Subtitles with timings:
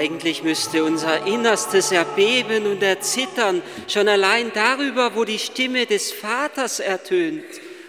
[0.00, 6.80] Eigentlich müsste unser Innerstes erbeben und erzittern, schon allein darüber, wo die Stimme des Vaters
[6.80, 7.44] ertönt.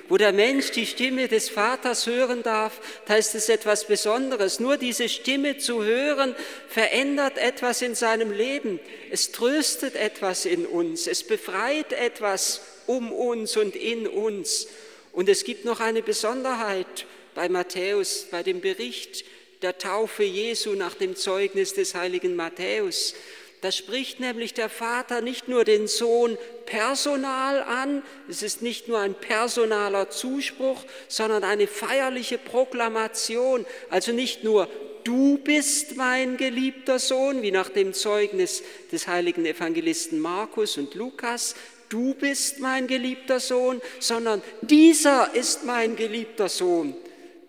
[0.10, 4.60] Wo der Mensch die Stimme des Vaters hören darf, da ist es etwas Besonderes.
[4.60, 6.36] Nur diese Stimme zu hören,
[6.68, 8.82] verändert etwas in seinem Leben.
[9.10, 11.08] Es tröstet etwas in uns.
[11.08, 14.68] Es befreit etwas um uns und in uns.
[15.14, 19.24] Und es gibt noch eine Besonderheit bei Matthäus, bei dem Bericht
[19.62, 23.14] der Taufe Jesu nach dem Zeugnis des heiligen Matthäus.
[23.62, 28.98] Da spricht nämlich der Vater nicht nur den Sohn personal an, es ist nicht nur
[28.98, 33.68] ein personaler Zuspruch, sondern eine feierliche Proklamation.
[33.92, 34.68] Also nicht nur
[35.04, 41.56] du bist mein geliebter Sohn, wie nach dem Zeugnis des heiligen Evangelisten Markus und Lukas,
[41.90, 46.96] du bist mein geliebter Sohn, sondern dieser ist mein geliebter Sohn.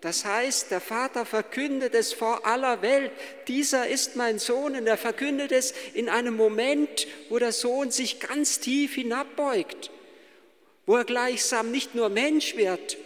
[0.03, 3.11] Das heißt, der Vater verkündet es vor aller Welt,
[3.47, 8.19] dieser ist mein Sohn und er verkündet es in einem Moment, wo der Sohn sich
[8.19, 9.91] ganz tief hinabbeugt,
[10.85, 12.97] wo er gleichsam nicht nur Mensch wird.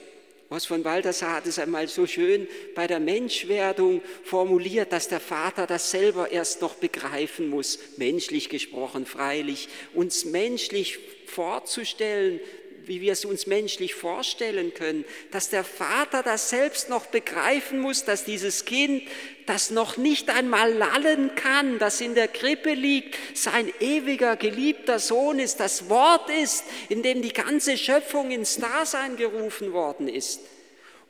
[0.49, 5.67] Was von Balthasar hat es einmal so schön bei der Menschwerdung formuliert, dass der Vater
[5.67, 12.39] das selber erst noch begreifen muss, menschlich gesprochen freilich, uns menschlich vorzustellen,
[12.87, 18.05] wie wir es uns menschlich vorstellen können, dass der Vater das selbst noch begreifen muss,
[18.05, 19.03] dass dieses Kind,
[19.45, 25.39] das noch nicht einmal lallen kann, das in der Krippe liegt, sein ewiger geliebter Sohn
[25.39, 30.41] ist, das Wort ist, in dem die ganze Schöpfung ins Dasein gerufen worden ist.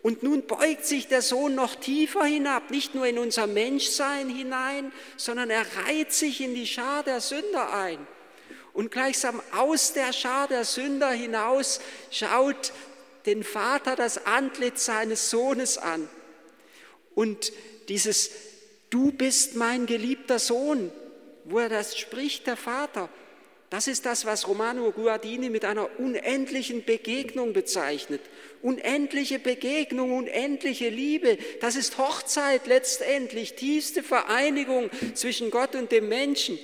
[0.03, 4.91] Und nun beugt sich der Sohn noch tiefer hinab, nicht nur in unser Menschsein hinein,
[5.17, 8.07] sondern er reiht sich in die Schar der Sünder ein.
[8.77, 11.79] Und gleichsam aus der Schar der Sünder hinaus
[12.11, 12.73] schaut
[13.25, 16.07] den Vater das Antlitz seines Sohnes an.
[17.15, 17.51] Und
[17.89, 18.29] dieses
[18.91, 20.91] Du bist mein geliebter Sohn,
[21.45, 23.09] wo er das spricht, der Vater,
[23.71, 28.21] das ist das, was Romano Guardini mit einer unendlichen Begegnung bezeichnet.
[28.61, 36.59] Unendliche Begegnung, unendliche Liebe, das ist Hochzeit letztendlich, tiefste Vereinigung zwischen Gott und dem Menschen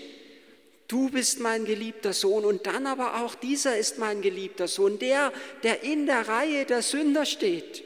[0.94, 5.34] du bist mein geliebter Sohn und dann aber auch dieser ist mein geliebter Sohn, der,
[5.64, 7.84] der in der Reihe der Sünder steht.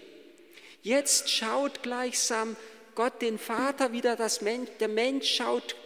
[0.83, 2.57] Jetzt schaut gleichsam
[2.95, 5.77] Gott den Vater wieder, das Mensch, der Mensch schaut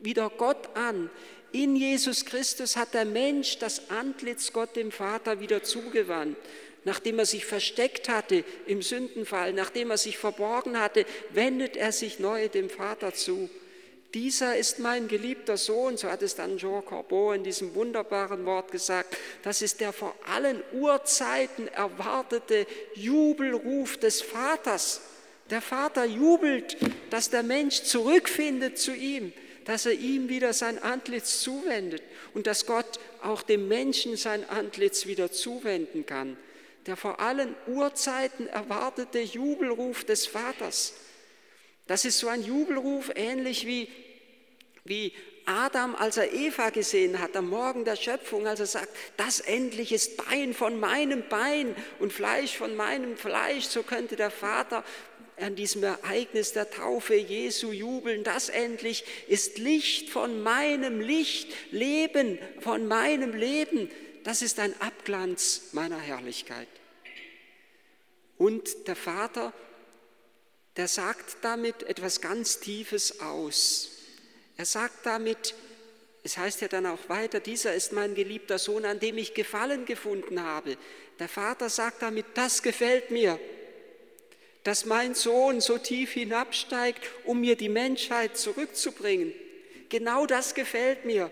[0.00, 1.10] wieder Gott an.
[1.52, 6.38] In Jesus Christus hat der Mensch das Antlitz Gott dem Vater wieder zugewandt.
[6.84, 12.18] Nachdem er sich versteckt hatte im Sündenfall, nachdem er sich verborgen hatte, wendet er sich
[12.18, 13.50] neu dem Vater zu
[14.14, 18.70] dieser ist mein geliebter Sohn, so hat es dann Jean Corbeau in diesem wunderbaren Wort
[18.70, 19.16] gesagt.
[19.42, 25.00] Das ist der vor allen Urzeiten erwartete Jubelruf des Vaters.
[25.50, 26.76] Der Vater jubelt,
[27.10, 29.32] dass der Mensch zurückfindet zu ihm,
[29.64, 32.02] dass er ihm wieder sein Antlitz zuwendet
[32.34, 36.36] und dass Gott auch dem Menschen sein Antlitz wieder zuwenden kann.
[36.86, 40.94] Der vor allen Urzeiten erwartete Jubelruf des Vaters.
[41.86, 43.88] Das ist so ein Jubelruf, ähnlich wie
[44.88, 45.12] wie
[45.46, 49.92] Adam, als er Eva gesehen hat, am Morgen der Schöpfung, als er sagt, das endlich
[49.92, 54.84] ist Bein von meinem Bein und Fleisch von meinem Fleisch, so könnte der Vater
[55.38, 58.24] an diesem Ereignis der Taufe Jesu jubeln.
[58.24, 63.90] Das endlich ist Licht von meinem Licht, Leben von meinem Leben.
[64.24, 66.68] Das ist ein Abglanz meiner Herrlichkeit.
[68.38, 69.52] Und der Vater,
[70.76, 73.90] der sagt damit etwas ganz Tiefes aus.
[74.56, 75.54] Er sagt damit,
[76.22, 79.84] es heißt ja dann auch weiter, dieser ist mein geliebter Sohn, an dem ich Gefallen
[79.84, 80.76] gefunden habe.
[81.18, 83.38] Der Vater sagt damit, das gefällt mir,
[84.64, 89.32] dass mein Sohn so tief hinabsteigt, um mir die Menschheit zurückzubringen.
[89.88, 91.30] Genau das gefällt mir.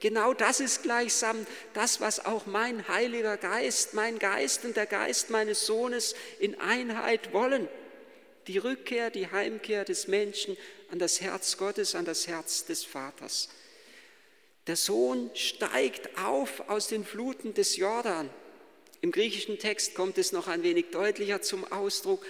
[0.00, 5.30] Genau das ist gleichsam das, was auch mein Heiliger Geist, mein Geist und der Geist
[5.30, 7.66] meines Sohnes in Einheit wollen.
[8.46, 10.56] Die Rückkehr, die Heimkehr des Menschen
[10.90, 13.48] an das Herz Gottes, an das Herz des Vaters.
[14.66, 18.30] Der Sohn steigt auf aus den Fluten des Jordan.
[19.00, 22.24] Im griechischen Text kommt es noch ein wenig deutlicher zum Ausdruck.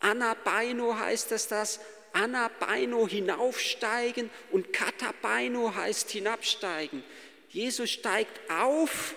[0.00, 1.80] Anabaino heißt das das,
[2.12, 7.02] Anabaino hinaufsteigen und Katabaino heißt hinabsteigen.
[7.48, 9.14] Jesus steigt auf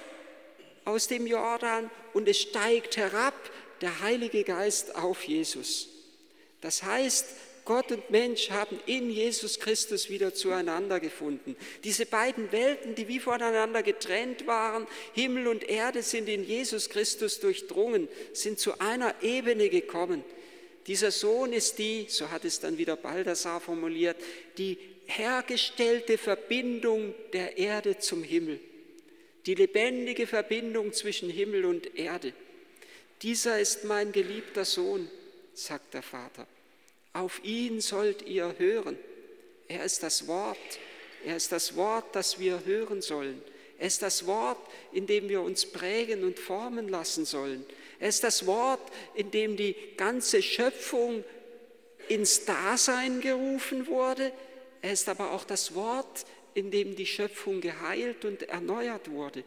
[0.86, 3.34] aus dem Jordan und es steigt herab
[3.82, 5.90] der Heilige Geist auf Jesus.
[6.62, 7.26] Das heißt,
[7.66, 11.56] Gott und Mensch haben in Jesus Christus wieder zueinander gefunden.
[11.84, 17.40] Diese beiden Welten, die wie voneinander getrennt waren, Himmel und Erde, sind in Jesus Christus
[17.40, 20.24] durchdrungen, sind zu einer Ebene gekommen.
[20.86, 24.18] Dieser Sohn ist die, so hat es dann wieder Baldassar formuliert,
[24.60, 24.78] die
[25.08, 28.60] hergestellte Verbindung der Erde zum Himmel,
[29.48, 32.34] die lebendige Verbindung zwischen Himmel und Erde.
[33.26, 35.10] Dieser ist mein geliebter Sohn,
[35.56, 36.46] sagt der Vater.
[37.12, 39.00] Auf ihn sollt ihr hören.
[39.68, 40.56] Er ist das Wort.
[41.26, 43.42] Er ist das Wort, das wir hören sollen.
[43.80, 44.60] Er ist das Wort,
[44.92, 47.66] in dem wir uns prägen und formen lassen sollen.
[48.00, 51.24] Er ist das Wort, in dem die ganze Schöpfung
[52.08, 54.34] ins Dasein gerufen wurde.
[54.84, 59.44] Er ist aber auch das Wort, in dem die Schöpfung geheilt und erneuert wurde.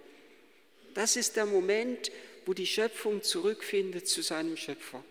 [0.94, 2.10] Das ist der Moment,
[2.48, 5.04] wo die Schöpfung zurückfindet zu seinem Schöpfer.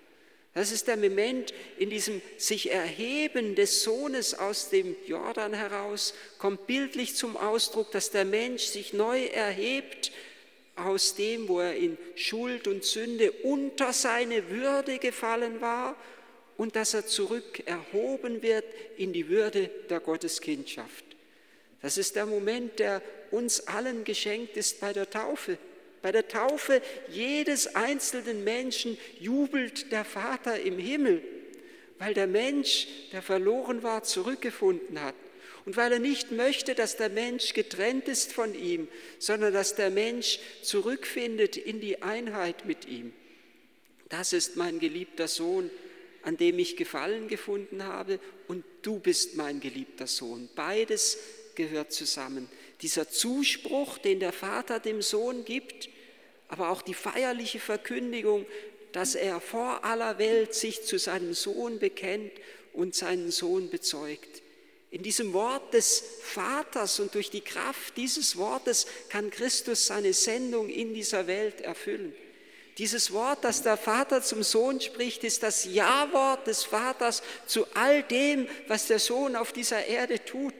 [0.56, 6.66] Das ist der Moment in diesem sich erheben des Sohnes aus dem Jordan heraus, kommt
[6.66, 10.12] bildlich zum Ausdruck, dass der Mensch sich neu erhebt
[10.76, 15.96] aus dem, wo er in Schuld und Sünde unter seine Würde gefallen war
[16.58, 18.66] und dass er zurück erhoben wird
[18.98, 21.06] in die Würde der Gotteskindschaft.
[21.84, 25.60] Das ist der Moment, der uns allen geschenkt ist bei der Taufe.
[26.02, 31.22] Bei der Taufe jedes einzelnen Menschen jubelt der Vater im Himmel,
[32.00, 35.16] weil der Mensch, der verloren war, zurückgefunden hat.
[35.66, 38.88] Und weil er nicht möchte, dass der Mensch getrennt ist von ihm,
[39.20, 43.12] sondern dass der Mensch zurückfindet in die Einheit mit ihm.
[44.08, 45.70] Das ist mein geliebter Sohn,
[46.22, 50.48] an dem ich Gefallen gefunden habe, und du bist mein geliebter Sohn.
[50.56, 51.18] Beides
[51.56, 52.48] gehört zusammen.
[52.82, 55.90] Dieser Zuspruch, den der Vater dem Sohn gibt,
[56.48, 58.46] aber auch die feierliche Verkündigung,
[58.92, 62.32] dass er vor aller Welt sich zu seinem Sohn bekennt
[62.74, 64.42] und seinen Sohn bezeugt.
[64.90, 70.70] In diesem Wort des Vaters und durch die Kraft dieses Wortes kann Christus seine Sendung
[70.70, 72.16] in dieser Welt erfüllen.
[72.78, 78.04] Dieses Wort, das der Vater zum Sohn spricht, ist das Ja-Wort des Vaters zu all
[78.04, 80.54] dem, was der Sohn auf dieser Erde tut.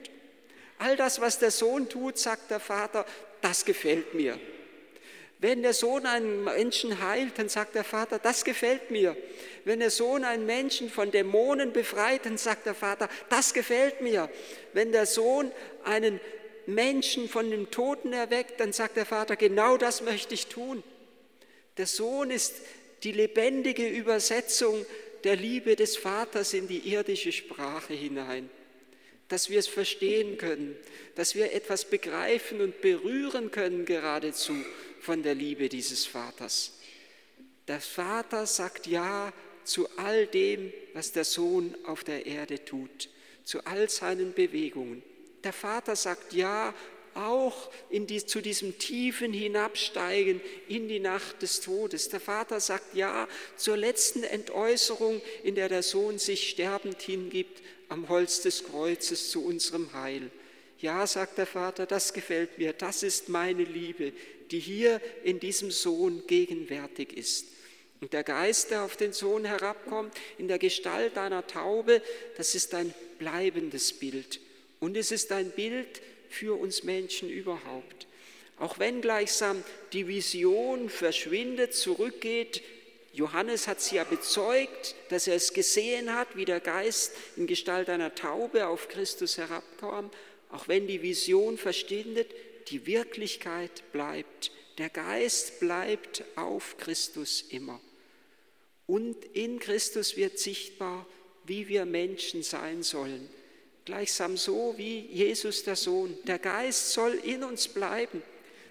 [0.78, 3.04] All das, was der Sohn tut, sagt der Vater,
[3.40, 4.38] das gefällt mir.
[5.40, 9.16] Wenn der Sohn einen Menschen heilt, dann sagt der Vater, das gefällt mir.
[9.64, 14.28] Wenn der Sohn einen Menschen von Dämonen befreit, dann sagt der Vater, das gefällt mir.
[14.72, 15.52] Wenn der Sohn
[15.84, 16.20] einen
[16.66, 20.82] Menschen von dem Toten erweckt, dann sagt der Vater, genau das möchte ich tun.
[21.76, 22.56] Der Sohn ist
[23.04, 24.84] die lebendige Übersetzung
[25.22, 28.50] der Liebe des Vaters in die irdische Sprache hinein
[29.28, 30.76] dass wir es verstehen können,
[31.14, 34.54] dass wir etwas begreifen und berühren können geradezu
[35.00, 36.78] von der Liebe dieses Vaters.
[37.66, 39.32] Der Vater sagt Ja
[39.64, 43.10] zu all dem, was der Sohn auf der Erde tut,
[43.44, 45.02] zu all seinen Bewegungen.
[45.44, 46.74] Der Vater sagt Ja
[47.18, 52.08] auch die, zu diesem tiefen Hinabsteigen in die Nacht des Todes.
[52.08, 58.08] Der Vater sagt Ja zur letzten Entäußerung, in der der Sohn sich sterbend hingibt am
[58.08, 60.30] Holz des Kreuzes zu unserem Heil.
[60.80, 64.12] Ja, sagt der Vater, das gefällt mir, das ist meine Liebe,
[64.50, 67.46] die hier in diesem Sohn gegenwärtig ist.
[68.00, 72.00] Und der Geist, der auf den Sohn herabkommt, in der Gestalt einer Taube,
[72.36, 74.40] das ist ein bleibendes Bild.
[74.78, 78.06] Und es ist ein Bild für uns Menschen überhaupt.
[78.58, 82.62] Auch wenn gleichsam die Vision verschwindet, zurückgeht
[83.18, 87.88] Johannes hat sie ja bezeugt, dass er es gesehen hat, wie der Geist in Gestalt
[87.88, 90.10] einer Taube auf Christus herabkam.
[90.50, 92.32] Auch wenn die Vision verschwindet,
[92.68, 94.52] die Wirklichkeit bleibt.
[94.78, 97.80] Der Geist bleibt auf Christus immer.
[98.86, 101.04] Und in Christus wird sichtbar,
[101.44, 103.28] wie wir Menschen sein sollen.
[103.88, 106.14] Gleichsam so wie Jesus der Sohn.
[106.26, 108.22] Der Geist soll in uns bleiben.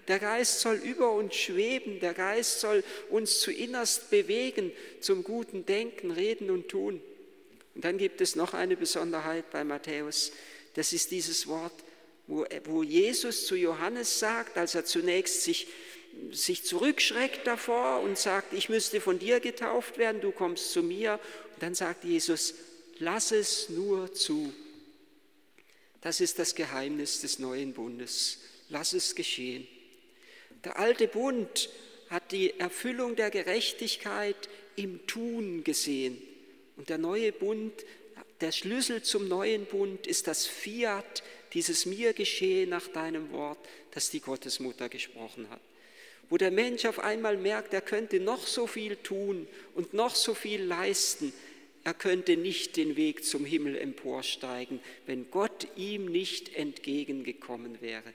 [0.06, 4.70] Der Geist soll über uns schweben, der Geist soll uns zu innerst bewegen
[5.00, 7.02] zum guten Denken, Reden und Tun.
[7.74, 10.30] Und dann gibt es noch eine Besonderheit bei Matthäus.
[10.74, 11.74] Das ist dieses Wort,
[12.28, 15.66] wo, Jesus zu Johannes sagt, als er zunächst sich,
[16.30, 21.18] sich zurückschreckt davor und sagt, ich müsste von dir getauft werden, du kommst zu mir.
[21.54, 22.54] Und dann sagt Jesus,
[23.00, 24.52] lass es nur zu.
[26.00, 28.38] Das ist das Geheimnis des neuen Bundes.
[28.68, 29.66] Lass es geschehen.
[30.64, 31.70] Der alte Bund
[32.10, 36.20] hat die Erfüllung der Gerechtigkeit im Tun gesehen.
[36.76, 37.72] Und der neue Bund,
[38.40, 41.22] der Schlüssel zum neuen Bund ist das Fiat,
[41.54, 43.58] dieses mir geschehe nach deinem Wort,
[43.92, 45.60] das die Gottesmutter gesprochen hat.
[46.30, 50.34] Wo der Mensch auf einmal merkt, er könnte noch so viel tun und noch so
[50.34, 51.32] viel leisten,
[51.88, 58.12] er könnte nicht den Weg zum Himmel emporsteigen, wenn Gott ihm nicht entgegengekommen wäre.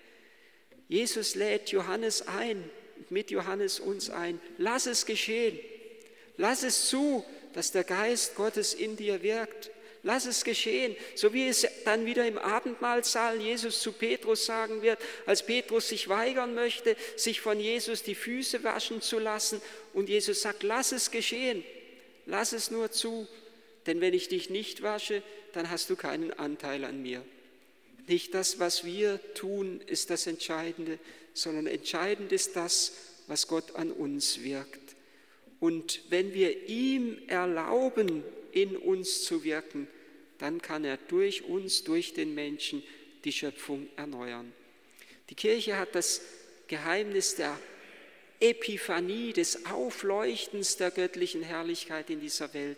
[0.87, 2.69] Jesus lädt Johannes ein,
[3.09, 4.39] mit Johannes uns ein.
[4.59, 5.57] Lass es geschehen.
[6.37, 9.71] Lass es zu, dass der Geist Gottes in dir wirkt.
[10.03, 14.99] Lass es geschehen, so wie es dann wieder im Abendmahlsaal Jesus zu Petrus sagen wird,
[15.25, 19.63] als Petrus sich weigern möchte, sich von Jesus die Füße waschen zu lassen.
[19.93, 21.63] Und Jesus sagt, lass es geschehen,
[22.27, 23.27] lass es nur zu,
[23.85, 25.23] denn wenn ich dich nicht wasche,
[25.53, 27.23] dann hast du keinen Anteil an mir.
[28.07, 30.99] Nicht das, was wir tun, ist das Entscheidende,
[31.33, 32.93] sondern entscheidend ist das,
[33.27, 34.95] was Gott an uns wirkt.
[35.59, 39.87] Und wenn wir ihm erlauben, in uns zu wirken,
[40.37, 42.83] dann kann er durch uns, durch den Menschen
[43.23, 44.51] die Schöpfung erneuern.
[45.29, 46.21] Die Kirche hat das
[46.67, 47.57] Geheimnis der
[48.39, 52.77] Epiphanie, des Aufleuchtens der göttlichen Herrlichkeit in dieser Welt,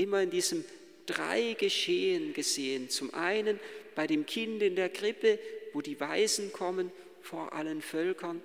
[0.00, 0.64] immer in diesem
[1.06, 2.88] drei Geschehen gesehen.
[2.88, 3.60] Zum einen
[3.94, 5.38] bei dem Kind in der Krippe,
[5.72, 6.90] wo die Weisen kommen
[7.22, 8.40] vor allen Völkern,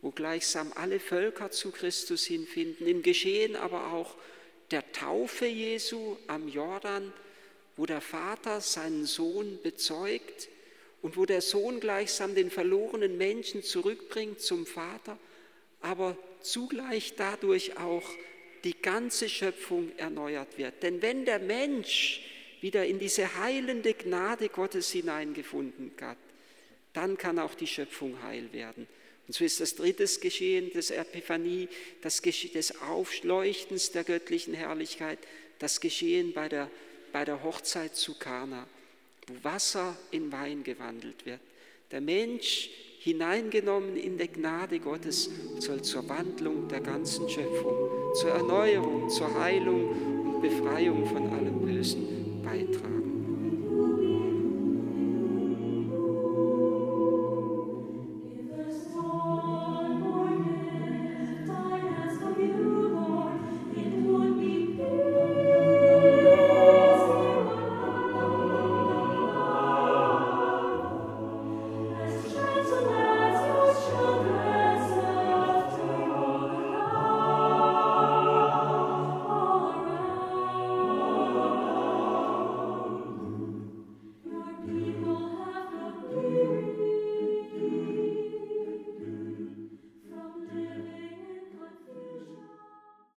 [0.00, 2.86] wo gleichsam alle Völker zu Christus hinfinden.
[2.86, 4.14] Im Geschehen aber auch
[4.70, 7.12] der Taufe Jesu am Jordan,
[7.76, 10.48] wo der Vater seinen Sohn bezeugt
[11.02, 15.18] und wo der Sohn gleichsam den verlorenen Menschen zurückbringt zum Vater,
[15.80, 18.08] aber zugleich dadurch auch
[18.64, 20.82] die ganze Schöpfung erneuert wird.
[20.82, 22.22] Denn wenn der Mensch
[22.60, 26.18] wieder in diese heilende Gnade Gottes hineingefunden hat,
[26.92, 28.86] dann kann auch die Schöpfung heil werden.
[29.26, 31.68] Und so ist das drittes Geschehen des Epiphanie,
[32.02, 35.18] das Geschehen des Aufleuchtens der göttlichen Herrlichkeit,
[35.58, 36.70] das Geschehen bei der,
[37.12, 38.66] bei der Hochzeit zu Kana,
[39.26, 41.40] wo Wasser in Wein gewandelt wird.
[41.90, 47.74] Der Mensch, hineingenommen in die Gnade Gottes, soll zur Wandlung der ganzen Schöpfung,
[48.14, 52.97] zur Erneuerung, zur Heilung und Befreiung von allem Bösen beitragen.